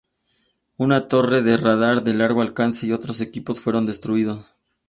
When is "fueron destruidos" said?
3.61-4.51